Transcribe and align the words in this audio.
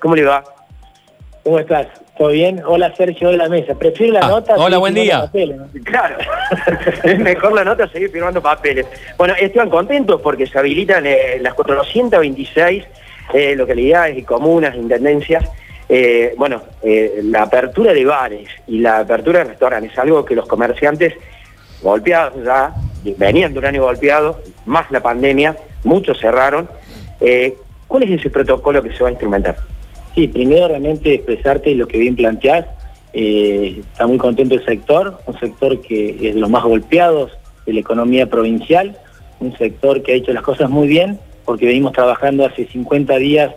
¿cómo 0.00 0.14
le 0.16 0.24
va? 0.24 0.42
¿Cómo 1.44 1.58
estás? 1.58 1.86
¿Todo 2.18 2.28
bien? 2.28 2.60
Hola 2.66 2.94
Sergio 2.96 3.30
de 3.30 3.38
la 3.38 3.48
mesa. 3.48 3.74
Prefiero 3.74 4.14
la 4.14 4.20
Ah, 4.20 4.28
nota. 4.28 4.54
hola, 4.56 4.76
buen 4.78 4.92
día. 4.94 5.22
papeles, 5.22 5.56
¿no? 5.56 5.66
Claro, 5.84 6.16
es 7.02 7.18
mejor 7.18 7.52
la 7.54 7.64
nota 7.64 7.88
seguir 7.88 8.10
firmando 8.10 8.42
papeles. 8.42 8.86
Bueno, 9.16 9.34
estaban 9.38 9.70
contentos 9.70 10.20
porque 10.20 10.46
se 10.46 10.58
habilitan 10.58 11.06
eh, 11.06 11.38
las 11.40 11.54
426 11.54 12.84
eh, 13.32 13.54
localidades 13.56 14.18
y 14.18 14.22
comunas, 14.22 14.74
intendencias. 14.74 15.44
Eh, 15.88 16.34
bueno, 16.36 16.62
eh, 16.82 17.20
la 17.24 17.42
apertura 17.44 17.92
de 17.94 18.04
bares 18.04 18.48
y 18.66 18.78
la 18.80 18.98
apertura 18.98 19.38
de 19.40 19.44
restaurantes, 19.46 19.98
algo 19.98 20.24
que 20.24 20.34
los 20.34 20.46
comerciantes 20.46 21.14
golpeados 21.82 22.44
ya, 22.44 22.72
venían 23.16 23.54
de 23.54 23.58
un 23.60 23.64
año 23.64 23.82
golpeado, 23.82 24.40
más 24.66 24.90
la 24.90 25.00
pandemia, 25.00 25.56
muchos 25.84 26.20
cerraron. 26.20 26.68
Eh, 27.20 27.54
¿Cuál 27.88 28.02
es 28.04 28.20
ese 28.20 28.28
protocolo 28.30 28.82
que 28.82 28.92
se 28.92 29.02
va 29.02 29.08
a 29.08 29.12
instrumentar? 29.12 29.56
Sí, 30.14 30.28
primero 30.28 30.68
realmente 30.68 31.14
expresarte 31.14 31.74
lo 31.74 31.86
que 31.86 31.98
bien 31.98 32.16
planteás. 32.16 32.66
Eh, 33.12 33.80
está 33.92 34.06
muy 34.06 34.18
contento 34.18 34.54
el 34.54 34.64
sector, 34.64 35.18
un 35.26 35.38
sector 35.40 35.80
que 35.80 36.10
es 36.10 36.34
de 36.34 36.40
los 36.40 36.48
más 36.50 36.62
golpeados 36.62 37.32
de 37.66 37.72
la 37.72 37.80
economía 37.80 38.26
provincial, 38.28 38.96
un 39.40 39.56
sector 39.56 40.02
que 40.02 40.12
ha 40.12 40.16
hecho 40.16 40.32
las 40.32 40.42
cosas 40.42 40.70
muy 40.70 40.86
bien 40.88 41.18
porque 41.44 41.66
venimos 41.66 41.92
trabajando 41.92 42.44
hace 42.46 42.66
50 42.66 43.16
días 43.16 43.52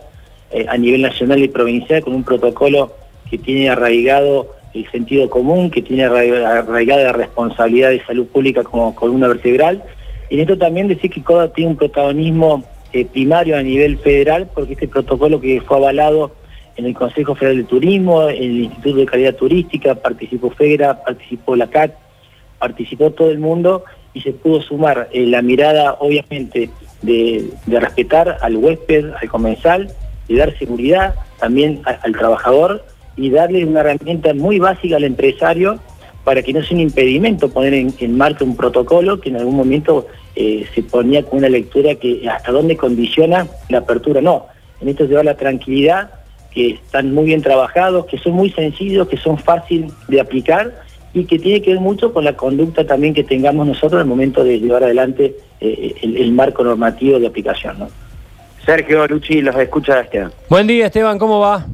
eh, 0.50 0.66
a 0.68 0.76
nivel 0.76 1.02
nacional 1.02 1.38
y 1.42 1.48
provincial 1.48 2.02
con 2.02 2.14
un 2.14 2.24
protocolo 2.24 2.92
que 3.30 3.38
tiene 3.38 3.68
arraigado 3.68 4.48
el 4.72 4.90
sentido 4.90 5.30
común, 5.30 5.70
que 5.70 5.82
tiene 5.82 6.04
arraiga- 6.04 6.58
arraigada 6.58 7.04
la 7.04 7.12
responsabilidad 7.12 7.90
de 7.90 8.04
salud 8.04 8.26
pública 8.26 8.64
como 8.64 8.94
columna 8.96 9.28
vertebral. 9.28 9.82
Y 10.30 10.34
en 10.36 10.40
esto 10.40 10.58
también 10.58 10.88
decir 10.88 11.10
que 11.10 11.22
CODA 11.22 11.52
tiene 11.52 11.70
un 11.72 11.76
protagonismo 11.76 12.64
eh, 12.92 13.04
primario 13.04 13.56
a 13.56 13.62
nivel 13.62 13.98
federal, 13.98 14.48
porque 14.52 14.72
este 14.72 14.88
protocolo 14.88 15.40
que 15.40 15.60
fue 15.60 15.76
avalado 15.76 16.32
en 16.76 16.86
el 16.86 16.94
Consejo 16.94 17.34
Federal 17.34 17.58
de 17.58 17.64
Turismo, 17.64 18.28
en 18.28 18.42
el 18.42 18.60
Instituto 18.64 18.96
de 18.96 19.06
Calidad 19.06 19.34
Turística, 19.36 19.94
participó 19.94 20.50
FEGRA, 20.50 21.02
participó 21.04 21.56
la 21.56 21.68
CAT, 21.68 21.92
participó 22.58 23.10
todo 23.10 23.30
el 23.30 23.38
mundo 23.38 23.84
y 24.12 24.20
se 24.20 24.32
pudo 24.32 24.62
sumar 24.62 25.08
eh, 25.12 25.26
la 25.26 25.42
mirada, 25.42 25.96
obviamente, 26.00 26.70
de, 27.02 27.50
respetar 27.66 28.38
al 28.40 28.56
huésped, 28.56 29.12
al 29.20 29.28
comensal, 29.28 29.92
de 30.28 30.36
dar 30.36 30.56
seguridad 30.58 31.14
también 31.38 31.82
al 31.84 32.12
trabajador 32.12 32.84
y 33.16 33.30
darle 33.30 33.64
una 33.64 33.80
herramienta 33.80 34.32
muy 34.34 34.58
básica 34.58 34.96
al 34.96 35.04
empresario 35.04 35.78
para 36.24 36.42
que 36.42 36.52
no 36.54 36.62
sea 36.62 36.74
un 36.76 36.80
impedimento 36.80 37.50
poner 37.50 37.74
en, 37.74 38.16
marcha 38.16 38.44
un 38.44 38.56
protocolo 38.56 39.20
que 39.20 39.28
en 39.28 39.36
algún 39.36 39.56
momento 39.56 40.06
eh, 40.34 40.66
se 40.74 40.82
ponía 40.82 41.22
con 41.22 41.40
una 41.40 41.50
lectura 41.50 41.94
que 41.96 42.26
hasta 42.28 42.50
dónde 42.50 42.76
condiciona 42.76 43.46
la 43.68 43.78
apertura. 43.78 44.22
No, 44.22 44.46
en 44.80 44.88
esto 44.88 45.04
lleva 45.04 45.22
la 45.22 45.36
tranquilidad, 45.36 46.23
que 46.54 46.70
están 46.70 47.12
muy 47.12 47.24
bien 47.24 47.42
trabajados, 47.42 48.06
que 48.06 48.18
son 48.18 48.32
muy 48.32 48.50
sencillos, 48.50 49.08
que 49.08 49.16
son 49.16 49.36
fáciles 49.38 49.92
de 50.08 50.20
aplicar 50.20 50.72
y 51.12 51.24
que 51.24 51.38
tiene 51.38 51.60
que 51.60 51.72
ver 51.72 51.80
mucho 51.80 52.12
con 52.12 52.24
la 52.24 52.34
conducta 52.36 52.86
también 52.86 53.14
que 53.14 53.24
tengamos 53.24 53.66
nosotros 53.66 54.00
al 54.00 54.06
momento 54.06 54.44
de 54.44 54.60
llevar 54.60 54.84
adelante 54.84 55.34
eh, 55.60 55.94
el, 56.02 56.16
el 56.16 56.32
marco 56.32 56.64
normativo 56.64 57.18
de 57.18 57.26
aplicación. 57.26 57.78
¿no? 57.78 57.88
Sergio 58.64 59.06
Luchi 59.06 59.42
los 59.42 59.54
escucha 59.56 60.00
Esteban. 60.00 60.32
Buen 60.48 60.66
día, 60.66 60.86
Esteban, 60.86 61.18
¿cómo 61.18 61.40
va? 61.40 61.66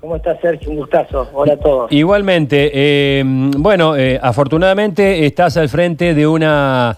¿Cómo 0.00 0.16
estás, 0.16 0.38
Sergio? 0.40 0.70
Un 0.70 0.76
gustazo. 0.76 1.30
Hola 1.32 1.54
a 1.54 1.56
todos. 1.56 1.90
Igualmente, 1.90 2.70
eh, 2.74 3.22
bueno, 3.24 3.96
eh, 3.96 4.18
afortunadamente 4.22 5.24
estás 5.24 5.56
al 5.56 5.70
frente 5.70 6.12
de 6.12 6.26
una 6.26 6.94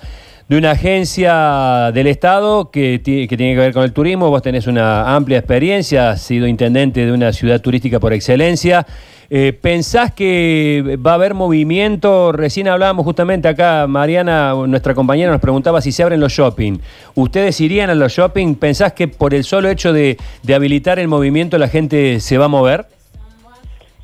de 0.48 0.56
una 0.58 0.70
agencia 0.72 1.90
del 1.92 2.06
Estado 2.06 2.70
que, 2.70 3.00
ti- 3.00 3.26
que 3.26 3.36
tiene 3.36 3.54
que 3.54 3.60
ver 3.60 3.72
con 3.72 3.82
el 3.82 3.92
turismo. 3.92 4.30
Vos 4.30 4.42
tenés 4.42 4.66
una 4.68 5.14
amplia 5.16 5.38
experiencia, 5.38 6.10
has 6.10 6.22
sido 6.22 6.46
intendente 6.46 7.04
de 7.04 7.12
una 7.12 7.32
ciudad 7.32 7.60
turística 7.60 7.98
por 7.98 8.12
excelencia. 8.12 8.86
Eh, 9.28 9.52
¿Pensás 9.60 10.12
que 10.12 10.98
va 11.04 11.10
a 11.10 11.14
haber 11.14 11.34
movimiento? 11.34 12.30
Recién 12.30 12.68
hablábamos 12.68 13.04
justamente 13.04 13.48
acá, 13.48 13.88
Mariana, 13.88 14.54
nuestra 14.68 14.94
compañera, 14.94 15.32
nos 15.32 15.40
preguntaba 15.40 15.80
si 15.80 15.90
se 15.90 16.04
abren 16.04 16.20
los 16.20 16.32
shopping. 16.32 16.78
¿Ustedes 17.16 17.60
irían 17.60 17.90
a 17.90 17.96
los 17.96 18.12
shopping? 18.12 18.54
¿Pensás 18.54 18.92
que 18.92 19.08
por 19.08 19.34
el 19.34 19.42
solo 19.42 19.68
hecho 19.68 19.92
de, 19.92 20.16
de 20.44 20.54
habilitar 20.54 21.00
el 21.00 21.08
movimiento 21.08 21.58
la 21.58 21.66
gente 21.66 22.20
se 22.20 22.38
va 22.38 22.44
a 22.44 22.48
mover? 22.48 22.86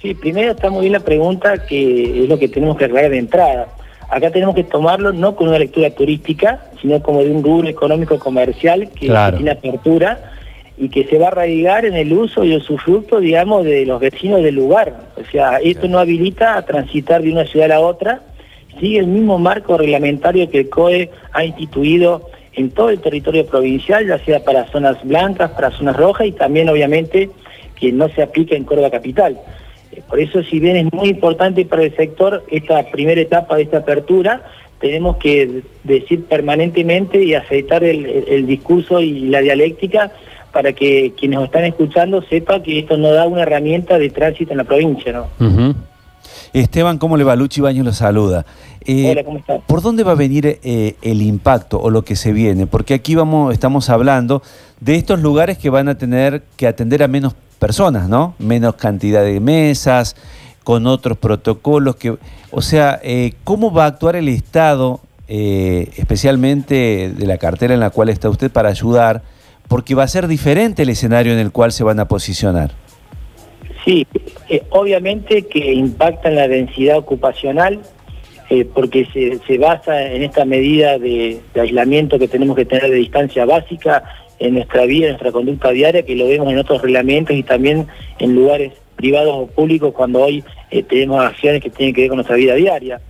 Sí, 0.01 0.13
primero 0.15 0.51
está 0.51 0.69
muy 0.71 0.81
bien 0.81 0.95
la 0.95 1.01
pregunta, 1.01 1.65
que 1.69 2.25
es 2.25 2.29
lo 2.29 2.37
que 2.37 2.49
tenemos 2.49 2.77
que 2.77 2.87
aclarar 2.87 3.13
de 3.13 3.19
entrada. 3.19 3.69
Acá 4.13 4.31
tenemos 4.31 4.55
que 4.55 4.65
tomarlo 4.65 5.11
no 5.15 5.35
con 5.35 5.49
una 5.49 5.59
lectura 5.59 5.89
turística, 5.91 6.61
sino 6.83 7.03
como 7.03 7.25
de 7.25 7.31
un 7.31 7.43
rubro 7.43 7.67
económico 7.67 8.19
comercial 8.19 8.91
que, 8.91 9.07
Claro. 9.07 9.39
tiene 9.39 9.53
apertura 9.53 10.33
y 10.77 10.91
que 10.91 11.05
se 11.05 11.17
va 11.19 11.27
a 11.27 11.29
arraigar 11.29 11.87
en 11.87 11.95
el 11.95 12.13
uso 12.13 12.45
y 12.45 12.53
el 12.53 12.59
usufructo, 12.59 13.21
digamos, 13.21 13.65
de 13.65 13.87
los 13.87 13.99
vecinos 14.01 14.43
del 14.43 14.57
lugar. 14.57 14.93
O 15.17 15.25
sea, 15.31 15.57
esto 15.65 15.89
no 15.89 15.99
habilita 15.99 16.59
a 16.59 16.63
transitar 16.67 17.23
de 17.23 17.33
una 17.33 17.47
ciudad 17.47 17.71
a 17.73 17.75
la 17.77 17.81
otra, 17.81 18.21
sigue 18.79 18.99
el 18.99 19.07
mismo 19.07 19.39
marco 19.39 19.79
reglamentario 19.79 20.51
que 20.51 20.59
el 20.59 20.69
COE 20.69 21.11
ha 21.33 21.45
instituido 21.47 22.29
en 22.53 22.71
todo 22.71 22.91
el 22.91 23.01
territorio 23.01 23.47
provincial, 23.47 24.07
ya 24.07 24.19
sea 24.19 24.45
para 24.45 24.67
zonas 24.67 24.99
blancas, 25.05 25.53
para 25.53 25.71
zonas 25.71 25.97
rojas 25.97 26.27
y 26.27 26.33
también 26.33 26.69
obviamente 26.69 27.31
que 27.81 27.93
no 27.93 28.11
se 28.11 28.23
aplica 28.23 28.55
en 28.57 28.65
Córdoba 28.65 28.91
Capital. 28.91 29.39
Por 30.09 30.21
eso, 30.21 30.43
si 30.43 30.59
bien 30.59 30.77
es 30.77 30.93
muy 30.93 31.11
importante 31.11 31.65
para 31.65 31.83
el 31.83 31.95
sector 31.97 32.45
esta 32.51 32.83
primera 32.91 33.21
etapa 33.21 33.57
de 33.57 33.63
esta 33.63 33.79
apertura, 33.79 34.43
tenemos 34.81 35.17
que 35.17 35.63
decir 35.85 36.25
permanentemente 36.25 37.23
y 37.23 37.35
aceitar 37.35 37.85
el, 37.85 38.47
discurso 38.47 39.01
y 39.01 39.29
la 39.29 39.41
dialéctica 39.41 40.11
para 40.51 40.73
que 40.73 41.13
quienes 41.17 41.39
nos 41.39 41.47
están 41.47 41.65
escuchando 41.65 42.23
sepa 42.23 42.63
que 42.63 42.81
esto 42.81 42.97
no 42.97 43.13
da 43.13 43.27
una 43.27 43.43
herramienta 43.43 43.99
de 43.99 44.11
tránsito 44.11 44.53
en 44.53 44.59
la 44.59 44.65
provincia, 44.65 45.13
¿no? 45.13 45.75
Esteban, 46.53 46.99
¿cómo 46.99 47.17
le 47.17 47.25
va? 47.25 47.35
Luchi 47.37 47.61
Baños 47.61 47.87
lo 47.87 47.93
saluda. 47.93 48.45
Eh, 48.85 49.11
Hola, 49.11 49.25
¿cómo 49.25 49.39
estás? 49.39 49.63
¿Por 49.67 49.81
dónde 49.81 50.03
va 50.03 50.13
a 50.13 50.17
venir 50.17 50.59
eh, 50.63 50.97
el 51.01 51.23
impacto 51.23 51.81
o 51.81 51.89
lo 51.89 52.03
que 52.03 52.17
se 52.17 52.33
viene? 52.33 52.67
Porque 52.67 52.95
aquí 52.95 53.15
vamos, 53.15 53.55
estamos 53.55 53.89
hablando 53.89 54.43
de 54.81 54.97
estos 54.97 55.21
lugares 55.23 55.57
que 55.57 55.71
van 55.71 55.89
a 55.89 55.97
tener 55.97 56.43
que 56.57 56.67
atender 56.67 57.03
a 57.03 57.09
menos 57.09 57.35
personas, 57.63 58.09
¿no? 58.09 58.35
Menos 58.41 58.75
cantidad 58.75 59.23
de 59.23 59.39
mesas, 59.39 60.17
con 60.65 60.89
otros 60.89 61.17
protocolos 61.17 61.95
que, 61.95 62.17
o 62.51 62.61
sea, 62.61 62.99
eh, 63.05 63.35
¿cómo 63.45 63.73
va 63.73 63.85
a 63.85 63.87
actuar 63.87 64.17
el 64.17 64.29
Estado, 64.29 64.99
eh, 65.29 65.89
especialmente 65.97 67.13
de 67.17 67.27
la 67.27 67.39
cartera 67.39 67.73
en 67.73 67.79
la 67.79 67.91
cual 67.91 68.09
está 68.09 68.29
usted 68.29 68.51
para 68.51 68.69
ayudar? 68.69 69.23
Porque 69.69 69.95
va 69.95 70.03
a 70.03 70.09
ser 70.09 70.27
diferente 70.27 70.83
el 70.83 70.89
escenario 70.89 71.33
en 71.33 71.39
el 71.39 71.53
cual 71.53 71.71
se 71.71 71.85
van 71.85 72.01
a 72.01 72.09
posicionar. 72.09 72.73
Sí, 73.85 74.09
eh, 74.49 74.65
obviamente 74.71 75.43
que 75.47 75.73
impacta 75.73 76.31
en 76.31 76.35
la 76.35 76.49
densidad 76.49 76.99
ocupacional, 76.99 77.79
eh, 78.51 78.65
porque 78.65 79.07
se, 79.13 79.39
se 79.47 79.59
basa 79.59 80.03
en 80.03 80.25
esta 80.25 80.45
medida 80.45 80.99
de, 80.99 81.41
de 81.55 81.61
aislamiento 81.61 82.19
que 82.19 82.27
tenemos 82.27 82.57
que 82.57 82.65
tener 82.65 82.91
de 82.91 82.97
distancia 82.97 83.45
básica 83.45 84.03
en 84.47 84.55
nuestra 84.55 84.85
vida, 84.87 85.07
en 85.07 85.13
nuestra 85.13 85.33
conducta 85.33 85.71
diaria, 85.71 86.03
que 86.05 86.17
lo 86.17 86.27
vemos 86.29 86.53
en 86.53 86.59
otros 86.59 86.83
reglamentos 86.83 87.35
y 87.37 87.43
también 87.43 87.87
en 88.19 88.35
lugares 88.35 88.73
privados 88.97 89.35
o 89.35 89.47
públicos 89.47 89.93
cuando 89.95 90.21
hoy 90.21 90.45
eh, 90.71 90.83
tenemos 90.83 91.23
acciones 91.25 91.63
que 91.63 91.71
tienen 91.71 91.95
que 91.95 92.03
ver 92.03 92.09
con 92.11 92.17
nuestra 92.19 92.37
vida 92.37 92.55
diaria. 92.55 93.01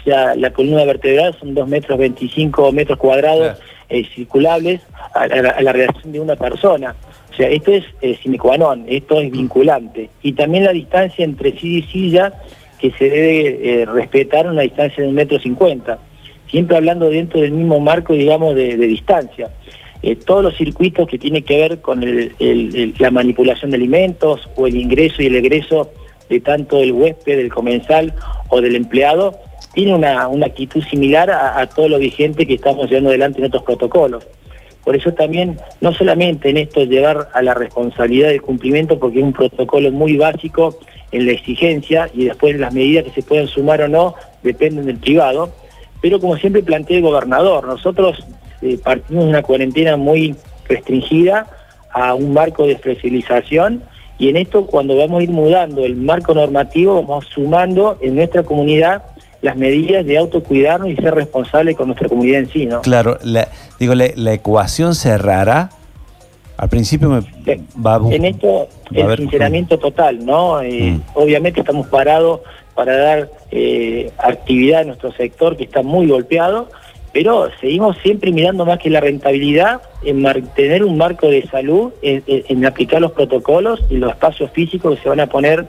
O 0.00 0.02
sea, 0.04 0.34
la 0.34 0.50
columna 0.52 0.84
vertebral 0.84 1.36
son 1.38 1.54
2 1.54 1.68
metros 1.68 1.98
25 1.98 2.72
metros 2.72 2.98
cuadrados 2.98 3.58
eh, 3.88 4.04
circulables 4.14 4.80
a, 5.14 5.26
la- 5.26 5.50
a 5.50 5.62
la 5.62 5.72
relación 5.72 6.12
de 6.12 6.20
una 6.20 6.36
persona. 6.36 6.94
O 7.32 7.34
sea, 7.36 7.48
esto 7.48 7.72
es 7.72 7.84
eh, 8.00 8.16
sine 8.22 8.38
qua 8.38 8.56
non, 8.58 8.84
esto 8.88 9.20
es 9.20 9.30
vinculante. 9.30 10.10
Y 10.22 10.32
también 10.32 10.64
la 10.64 10.72
distancia 10.72 11.24
entre 11.24 11.52
silla 11.58 11.78
y 11.78 11.82
silla, 11.90 12.32
que 12.78 12.90
se 12.92 13.04
debe 13.10 13.82
eh, 13.82 13.86
respetar 13.86 14.46
una 14.46 14.62
distancia 14.62 15.02
de 15.02 15.08
un 15.08 15.14
metro 15.14 15.38
cincuenta. 15.38 15.98
Siempre 16.50 16.76
hablando 16.76 17.08
dentro 17.10 17.40
del 17.40 17.52
mismo 17.52 17.78
marco, 17.78 18.14
digamos, 18.14 18.54
de, 18.54 18.76
de 18.76 18.86
distancia. 18.86 19.50
Eh, 20.02 20.16
todos 20.16 20.42
los 20.42 20.56
circuitos 20.56 21.06
que 21.08 21.18
tienen 21.18 21.44
que 21.44 21.58
ver 21.58 21.80
con 21.80 22.00
la 22.00 23.10
manipulación 23.10 23.70
de 23.70 23.76
alimentos 23.76 24.48
o 24.56 24.66
el 24.66 24.76
ingreso 24.76 25.22
y 25.22 25.26
el 25.26 25.36
egreso 25.36 25.90
de 26.30 26.40
tanto 26.40 26.78
del 26.78 26.92
huésped, 26.92 27.36
del 27.36 27.52
comensal 27.52 28.14
o 28.48 28.60
del 28.60 28.76
empleado, 28.76 29.38
tiene 29.74 29.94
una, 29.94 30.24
actitud 30.44 30.82
similar 30.84 31.30
a, 31.30 31.66
todo 31.68 31.88
lo 31.88 31.98
vigente 31.98 32.46
que 32.46 32.54
estamos 32.54 32.88
llevando 32.88 33.10
adelante 33.10 33.40
en 33.40 33.46
otros 33.46 33.62
protocolos. 33.62 34.26
Por 34.84 34.96
eso 34.96 35.12
también, 35.12 35.58
no 35.80 35.92
solamente 35.92 36.48
en 36.48 36.56
esto 36.56 36.82
llevar 36.84 37.28
a 37.34 37.42
la 37.42 37.54
responsabilidad 37.54 38.28
del 38.28 38.40
cumplimiento, 38.40 38.98
porque 38.98 39.18
es 39.18 39.24
un 39.24 39.32
protocolo 39.32 39.92
muy 39.92 40.16
básico 40.16 40.78
en 41.12 41.26
la 41.26 41.32
exigencia 41.32 42.10
y 42.14 42.24
después 42.24 42.58
las 42.58 42.72
medidas 42.72 43.04
que 43.04 43.10
se 43.10 43.22
pueden 43.22 43.46
sumar 43.46 43.82
o 43.82 43.88
no 43.88 44.14
dependen 44.42 44.86
del 44.86 44.96
privado, 44.96 45.52
pero 46.00 46.18
como 46.18 46.36
siempre 46.36 46.62
plantea 46.62 46.96
el 46.96 47.02
gobernador, 47.02 47.66
nosotros 47.66 48.24
eh, 48.62 48.78
partimos 48.82 49.24
de 49.24 49.30
una 49.30 49.42
cuarentena 49.42 49.96
muy 49.96 50.34
restringida 50.68 51.46
a 51.92 52.14
un 52.14 52.32
marco 52.32 52.66
de 52.66 52.76
flexibilización 52.76 53.82
y 54.18 54.28
en 54.28 54.36
esto 54.36 54.66
cuando 54.66 54.96
vamos 54.96 55.20
a 55.20 55.22
ir 55.24 55.30
mudando 55.30 55.84
el 55.84 55.96
marco 55.96 56.34
normativo 56.34 57.02
vamos 57.02 57.26
sumando 57.32 57.98
en 58.00 58.16
nuestra 58.16 58.42
comunidad 58.42 59.02
las 59.42 59.56
medidas 59.56 60.04
de 60.04 60.18
autocuidarnos 60.18 60.90
y 60.90 60.96
ser 60.96 61.14
responsables 61.14 61.76
con 61.76 61.88
nuestra 61.88 62.08
comunidad 62.08 62.40
en 62.40 62.50
sí, 62.50 62.66
¿no? 62.66 62.82
Claro, 62.82 63.18
la, 63.22 63.48
digo, 63.78 63.94
la, 63.94 64.06
la 64.14 64.34
ecuación 64.34 64.94
cerrará 64.94 65.70
Al 66.58 66.68
principio 66.68 67.08
me 67.08 67.20
Eh, 67.46 67.60
va 67.84 67.94
a 67.94 68.14
En 68.14 68.26
esto, 68.26 68.68
va 68.94 69.12
el 69.14 69.18
sinceramiento 69.18 69.78
total, 69.78 70.24
¿no? 70.24 70.60
Eh, 70.60 70.90
Mm. 70.92 71.00
Obviamente 71.14 71.60
estamos 71.60 71.86
parados 71.86 72.40
para 72.74 72.96
dar 72.96 73.30
eh, 73.50 74.10
actividad 74.18 74.82
a 74.82 74.84
nuestro 74.84 75.12
sector 75.12 75.56
que 75.56 75.64
está 75.64 75.82
muy 75.82 76.06
golpeado, 76.06 76.68
pero 77.12 77.48
seguimos 77.60 77.96
siempre 77.98 78.30
mirando 78.32 78.64
más 78.64 78.78
que 78.78 78.90
la 78.90 79.00
rentabilidad 79.00 79.80
en 80.04 80.22
mantener 80.22 80.84
un 80.84 80.96
marco 80.96 81.28
de 81.28 81.42
salud, 81.48 81.92
en, 82.02 82.64
aplicar 82.66 83.00
los 83.00 83.12
protocolos 83.12 83.82
y 83.90 83.96
los 83.96 84.10
espacios 84.10 84.50
físicos 84.52 84.96
que 84.96 85.02
se 85.02 85.08
van 85.08 85.20
a 85.20 85.26
poner 85.26 85.66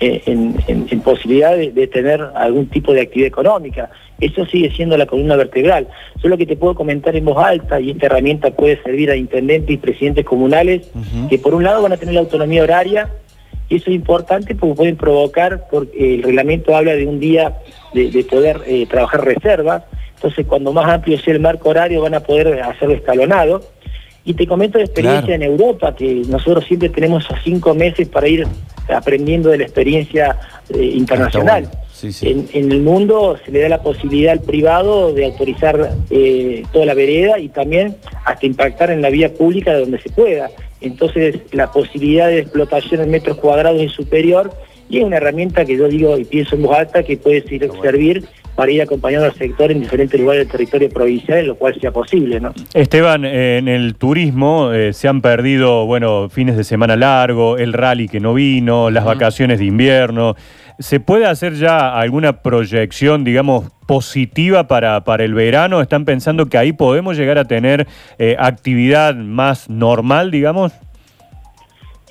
eh, 0.00 0.22
en, 0.26 0.56
en- 0.66 0.86
en 0.90 1.00
posibilidad 1.00 1.54
de, 1.56 1.70
de 1.72 1.86
tener 1.86 2.20
algún 2.34 2.66
tipo 2.68 2.92
de 2.92 3.02
actividad 3.02 3.28
económica. 3.28 3.90
Eso 4.18 4.44
sigue 4.46 4.70
siendo 4.72 4.96
la 4.98 5.06
columna 5.06 5.36
vertebral. 5.36 5.88
Solo 6.20 6.36
que 6.36 6.44
te 6.46 6.56
puedo 6.56 6.74
comentar 6.74 7.14
en 7.16 7.24
voz 7.24 7.38
alta 7.42 7.80
y 7.80 7.90
esta 7.92 8.06
herramienta 8.06 8.50
puede 8.50 8.82
servir 8.82 9.10
a 9.10 9.16
intendentes 9.16 9.70
y 9.70 9.76
presidentes 9.78 10.24
comunales 10.24 10.90
que 11.28 11.38
por 11.38 11.54
un 11.54 11.64
lado 11.64 11.82
van 11.82 11.92
a 11.92 11.96
tener 11.96 12.14
la 12.14 12.20
autonomía 12.20 12.62
horaria 12.62 13.08
y 13.68 13.76
eso 13.76 13.88
es 13.90 13.96
importante 13.96 14.54
porque 14.54 14.74
pueden 14.74 14.96
provocar, 14.96 15.68
porque 15.70 16.16
el 16.16 16.22
reglamento 16.22 16.74
habla 16.74 16.94
de 16.94 17.06
un 17.06 17.20
día 17.20 17.56
de, 17.94 18.10
de 18.10 18.24
poder 18.24 18.60
eh, 18.66 18.84
trabajar 18.86 19.24
reservas, 19.24 19.84
entonces 20.20 20.44
cuando 20.46 20.70
más 20.70 20.86
amplio 20.86 21.18
sea 21.18 21.32
el 21.32 21.40
marco 21.40 21.70
horario 21.70 22.02
van 22.02 22.12
a 22.12 22.20
poder 22.20 22.60
hacerlo 22.62 22.94
escalonado. 22.94 23.62
Y 24.22 24.34
te 24.34 24.46
comento 24.46 24.76
de 24.76 24.84
experiencia 24.84 25.22
Claro. 25.38 25.42
en 25.42 25.50
Europa, 25.50 25.96
que 25.96 26.22
nosotros 26.28 26.66
siempre 26.66 26.90
tenemos 26.90 27.24
esos 27.24 27.38
cinco 27.42 27.74
meses 27.74 28.06
para 28.06 28.28
ir 28.28 28.46
aprendiendo 28.94 29.48
de 29.48 29.56
la 29.58 29.64
experiencia 29.64 30.36
eh, 30.74 30.82
internacional. 30.94 31.62
Está 31.64 31.76
bueno. 31.78 31.90
Sí, 31.94 32.12
sí. 32.12 32.28
En, 32.28 32.46
en 32.52 32.70
el 32.70 32.80
mundo 32.82 33.38
se 33.44 33.50
le 33.50 33.60
da 33.60 33.70
la 33.70 33.82
posibilidad 33.82 34.32
al 34.32 34.40
privado 34.42 35.12
de 35.14 35.24
autorizar 35.24 35.92
eh, 36.10 36.64
toda 36.70 36.84
la 36.84 36.92
vereda 36.94 37.38
y 37.38 37.48
también 37.48 37.96
hasta 38.26 38.44
impactar 38.44 38.90
en 38.90 39.00
la 39.00 39.08
vía 39.08 39.32
pública 39.32 39.72
de 39.72 39.80
donde 39.80 39.98
se 40.00 40.10
pueda. 40.10 40.50
Entonces 40.82 41.36
la 41.52 41.72
posibilidad 41.72 42.28
de 42.28 42.40
explotación 42.40 43.00
en 43.00 43.10
metros 43.10 43.38
cuadrados 43.38 43.80
es 43.80 43.92
superior 43.92 44.52
y 44.90 44.98
es 44.98 45.04
una 45.04 45.16
herramienta 45.16 45.64
que 45.64 45.76
yo 45.78 45.88
digo 45.88 46.18
y 46.18 46.24
pienso 46.24 46.56
en 46.56 46.62
voz 46.62 46.76
alta 46.78 47.02
que 47.02 47.16
puede 47.16 47.42
ser- 47.42 47.70
servir 47.80 48.24
para 48.54 48.70
ir 48.70 48.82
acompañando 48.82 49.26
al 49.26 49.34
sector 49.34 49.70
en 49.70 49.80
diferentes 49.80 50.20
lugares 50.20 50.42
del 50.44 50.52
territorio 50.52 50.88
provincial, 50.88 51.46
lo 51.46 51.54
cual 51.56 51.78
sea 51.80 51.90
posible. 51.90 52.40
¿no? 52.40 52.52
Esteban, 52.74 53.24
en 53.24 53.68
el 53.68 53.94
turismo 53.94 54.72
eh, 54.72 54.92
se 54.92 55.08
han 55.08 55.20
perdido, 55.20 55.86
bueno, 55.86 56.28
fines 56.28 56.56
de 56.56 56.64
semana 56.64 56.96
largo, 56.96 57.56
el 57.58 57.72
rally 57.72 58.08
que 58.08 58.20
no 58.20 58.34
vino, 58.34 58.90
las 58.90 59.04
vacaciones 59.04 59.58
de 59.58 59.66
invierno. 59.66 60.36
¿Se 60.78 60.98
puede 60.98 61.26
hacer 61.26 61.54
ya 61.54 61.98
alguna 61.98 62.40
proyección, 62.40 63.22
digamos, 63.22 63.70
positiva 63.86 64.66
para, 64.66 65.04
para 65.04 65.24
el 65.24 65.34
verano? 65.34 65.82
¿Están 65.82 66.06
pensando 66.06 66.46
que 66.46 66.56
ahí 66.56 66.72
podemos 66.72 67.18
llegar 67.18 67.36
a 67.36 67.44
tener 67.44 67.86
eh, 68.18 68.36
actividad 68.38 69.14
más 69.14 69.68
normal, 69.68 70.30
digamos? 70.30 70.72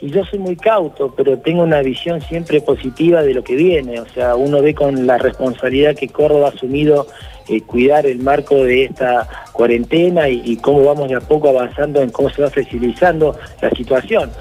Y 0.01 0.11
yo 0.11 0.23
soy 0.25 0.39
muy 0.39 0.55
cauto, 0.55 1.13
pero 1.15 1.37
tengo 1.39 1.63
una 1.63 1.81
visión 1.81 2.21
siempre 2.21 2.61
positiva 2.61 3.21
de 3.21 3.33
lo 3.33 3.43
que 3.43 3.55
viene. 3.55 3.99
O 3.99 4.07
sea, 4.07 4.35
uno 4.35 4.61
ve 4.61 4.73
con 4.73 5.05
la 5.05 5.17
responsabilidad 5.17 5.95
que 5.95 6.07
Córdoba 6.07 6.47
ha 6.47 6.51
asumido 6.51 7.07
eh, 7.49 7.61
cuidar 7.61 8.05
el 8.05 8.19
marco 8.19 8.63
de 8.63 8.85
esta 8.85 9.27
cuarentena 9.51 10.29
y, 10.29 10.55
cómo 10.57 10.85
vamos 10.85 11.09
de 11.09 11.15
a 11.15 11.19
poco 11.19 11.49
avanzando 11.49 12.01
en 12.01 12.11
cómo 12.11 12.29
se 12.29 12.41
va 12.41 12.49
flexibilizando 12.49 13.37
la 13.61 13.69
situación. 13.71 14.31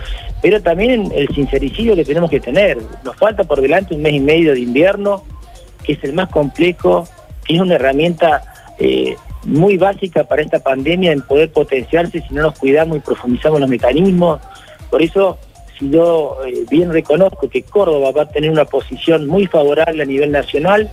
Pero 0.40 0.62
también 0.62 1.10
el 1.12 1.26
sincericidio 1.34 1.96
que 1.96 2.04
tenemos 2.04 2.31
que 2.31 2.38
tener. 2.38 2.78
Nos 3.02 3.16
falta 3.16 3.43
por 3.43 3.61
delante 3.61 3.94
un 3.94 4.02
mes 4.02 4.12
y 4.12 4.20
medio 4.20 4.52
de 4.52 4.61
invierno, 4.61 5.25
que 5.82 5.94
es 5.94 6.04
el 6.04 6.12
más 6.12 6.28
complejo, 6.28 7.08
que 7.44 7.56
es 7.56 7.61
una 7.61 7.75
herramienta 7.75 8.43
eh, 8.78 9.16
muy 9.44 9.76
básica 9.76 10.22
para 10.25 10.43
esta 10.43 10.61
pandemia 10.61 11.11
en 11.11 11.22
poder 11.22 11.50
potenciarse 11.50 12.20
si 12.20 12.34
no 12.34 12.43
nos 12.43 12.58
cuidamos 12.58 12.99
y 12.99 13.00
profundizamos 13.00 13.58
los 13.58 13.69
mecanismos. 13.69 14.40
Por 14.90 15.02
eso, 15.02 15.38
si 15.78 15.90
yo 15.90 16.38
eh, 16.46 16.64
bien 16.70 16.92
reconozco 16.92 17.48
que 17.48 17.62
Córdoba 17.62 18.10
va 18.10 18.22
a 18.22 18.28
tener 18.28 18.50
una 18.50 18.64
posición 18.64 19.26
muy 19.26 19.46
favorable 19.46 20.02
a 20.02 20.06
nivel 20.06 20.32
nacional, 20.32 20.90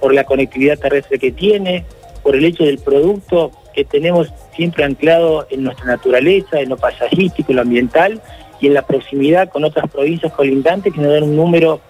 por 0.00 0.14
la 0.14 0.24
conectividad 0.24 0.78
terrestre 0.78 1.18
que 1.18 1.32
tiene, 1.32 1.84
por 2.22 2.36
el 2.36 2.44
hecho 2.44 2.64
del 2.64 2.78
producto 2.78 3.50
que 3.74 3.84
tenemos 3.84 4.32
siempre 4.54 4.84
anclado 4.84 5.46
en 5.50 5.64
nuestra 5.64 5.86
naturaleza, 5.86 6.60
en 6.60 6.70
lo 6.70 6.76
paisajístico, 6.76 7.52
en 7.52 7.56
lo 7.56 7.62
ambiental 7.62 8.20
y 8.60 8.66
en 8.66 8.74
la 8.74 8.82
proximidad 8.82 9.48
con 9.50 9.64
otras 9.64 9.90
provincias 9.90 10.32
colindantes 10.32 10.92
que 10.92 11.00
nos 11.00 11.12
dan 11.12 11.24
un 11.24 11.36
número 11.36 11.80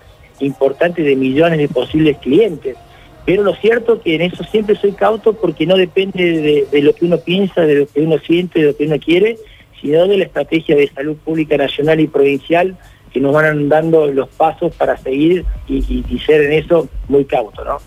importante 0.40 1.02
de 1.02 1.16
millones 1.16 1.58
de 1.58 1.68
posibles 1.68 2.18
clientes. 2.18 2.76
Pero 3.24 3.42
lo 3.42 3.54
cierto 3.56 3.94
es 3.94 4.02
que 4.02 4.14
en 4.14 4.22
eso 4.22 4.44
siempre 4.44 4.76
soy 4.76 4.92
cauto 4.92 5.32
porque 5.32 5.66
no 5.66 5.76
depende 5.76 6.22
de, 6.22 6.66
de 6.70 6.82
lo 6.82 6.94
que 6.94 7.04
uno 7.04 7.18
piensa, 7.18 7.62
de 7.62 7.74
lo 7.74 7.86
que 7.86 8.00
uno 8.00 8.18
siente, 8.18 8.60
de 8.60 8.66
lo 8.66 8.76
que 8.76 8.86
uno 8.86 8.98
quiere, 8.98 9.36
sino 9.80 10.06
de 10.06 10.18
la 10.18 10.24
estrategia 10.24 10.76
de 10.76 10.88
salud 10.88 11.16
pública 11.16 11.56
nacional 11.56 12.00
y 12.00 12.06
provincial 12.06 12.76
que 13.12 13.20
nos 13.20 13.32
van 13.32 13.68
dando 13.70 14.06
los 14.08 14.28
pasos 14.28 14.74
para 14.76 14.96
seguir 14.98 15.44
y, 15.66 15.76
y- 15.78 16.04
y 16.08 16.18
ser 16.18 16.42
en 16.42 16.52
eso 16.52 16.88
muy 17.08 17.24
cauto, 17.24 17.64
¿no? 17.64 17.78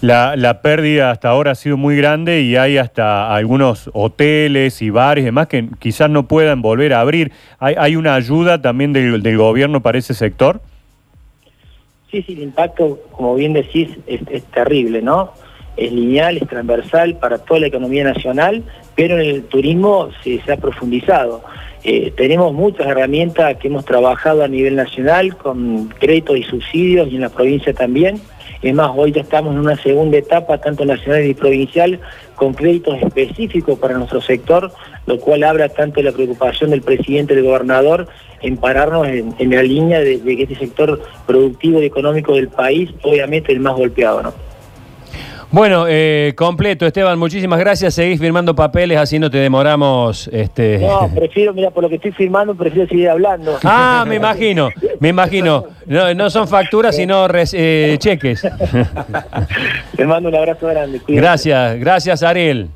La, 0.00 0.36
la 0.36 0.62
pérdida 0.62 1.10
hasta 1.10 1.28
ahora 1.30 1.52
ha 1.52 1.54
sido 1.56 1.76
muy 1.76 1.96
grande 1.96 2.42
y 2.42 2.54
hay 2.56 2.78
hasta 2.78 3.34
algunos 3.34 3.90
hoteles 3.94 4.82
y 4.82 4.90
bares 4.90 5.22
y 5.22 5.24
demás 5.26 5.48
que 5.48 5.66
quizás 5.80 6.08
no 6.08 6.28
puedan 6.28 6.62
volver 6.62 6.92
a 6.92 7.00
abrir. 7.00 7.32
¿Hay, 7.58 7.74
hay 7.78 7.96
una 7.96 8.14
ayuda 8.14 8.62
también 8.62 8.92
del, 8.92 9.22
del 9.22 9.36
gobierno 9.38 9.80
para 9.82 9.98
ese 9.98 10.14
sector? 10.14 10.60
Sí, 12.10 12.22
sí, 12.22 12.34
el 12.34 12.42
impacto, 12.44 13.00
como 13.10 13.34
bien 13.34 13.54
decís, 13.54 13.88
es, 14.06 14.20
es 14.30 14.44
terrible, 14.44 15.02
¿no? 15.02 15.32
Es 15.76 15.92
lineal, 15.92 16.38
es 16.38 16.48
transversal 16.48 17.16
para 17.16 17.38
toda 17.38 17.60
la 17.60 17.66
economía 17.66 18.04
nacional, 18.04 18.62
pero 18.94 19.18
en 19.18 19.28
el 19.28 19.44
turismo 19.44 20.10
se, 20.22 20.40
ha 20.50 20.56
profundizado. 20.56 21.42
Eh, 21.84 22.12
tenemos 22.16 22.52
muchas 22.52 22.86
herramientas 22.86 23.56
que 23.58 23.68
hemos 23.68 23.84
trabajado 23.84 24.42
a 24.42 24.48
nivel 24.48 24.74
nacional 24.74 25.36
con 25.36 25.88
créditos 25.98 26.36
y 26.38 26.42
subsidios 26.42 27.08
y 27.08 27.16
en 27.16 27.20
la 27.20 27.28
provincia 27.28 27.72
también. 27.74 28.20
Es 28.62 28.74
más, 28.74 28.90
hoy 28.96 29.12
ya 29.12 29.20
estamos 29.20 29.52
en 29.52 29.60
una 29.60 29.76
segunda 29.76 30.16
etapa, 30.16 30.58
tanto 30.58 30.84
nacional 30.84 31.24
y 31.26 31.34
provincial, 31.34 32.00
con 32.34 32.54
créditos 32.54 33.00
específicos 33.02 33.78
para 33.78 33.96
nuestro 33.96 34.20
sector, 34.20 34.72
lo 35.06 35.20
cual 35.20 35.44
habla 35.44 35.68
tanto 35.68 36.00
de 36.00 36.10
la 36.10 36.12
preocupación 36.12 36.70
del 36.70 36.82
presidente 36.82 37.34
y 37.34 37.36
del 37.36 37.44
gobernador 37.44 38.08
en 38.42 38.56
pararnos 38.56 39.06
en, 39.06 39.34
en 39.38 39.50
la 39.50 39.62
línea 39.62 40.00
de, 40.00 40.18
de 40.18 40.36
que 40.36 40.42
este 40.44 40.56
sector 40.56 41.00
productivo 41.26 41.82
y 41.82 41.86
económico 41.86 42.34
del 42.34 42.48
país, 42.48 42.90
obviamente, 43.02 43.52
el 43.52 43.60
más 43.60 43.74
golpeado, 43.74 44.22
¿no? 44.22 44.55
Bueno, 45.52 45.86
eh, 45.88 46.34
completo, 46.36 46.86
Esteban, 46.86 47.18
muchísimas 47.18 47.58
gracias. 47.58 47.94
Seguís 47.94 48.20
firmando 48.20 48.54
papeles, 48.54 48.98
así 48.98 49.18
no 49.18 49.30
te 49.30 49.38
demoramos. 49.38 50.28
Este... 50.32 50.78
No, 50.78 51.08
prefiero, 51.14 51.54
mira, 51.54 51.70
por 51.70 51.82
lo 51.84 51.88
que 51.88 51.94
estoy 51.96 52.12
firmando, 52.12 52.54
prefiero 52.54 52.88
seguir 52.88 53.08
hablando. 53.08 53.56
Ah, 53.64 54.04
me 54.06 54.16
imagino, 54.16 54.70
me 55.00 55.08
imagino. 55.08 55.64
No, 55.86 56.12
no 56.14 56.30
son 56.30 56.48
facturas, 56.48 56.96
sino 56.96 57.28
res- 57.28 57.54
eh, 57.56 57.96
cheques. 57.98 58.42
Te 59.96 60.04
mando 60.04 60.28
un 60.28 60.34
abrazo 60.34 60.66
grande. 60.66 60.98
cuídate. 61.00 61.20
Gracias, 61.22 61.78
gracias, 61.78 62.22
Ariel. 62.22 62.68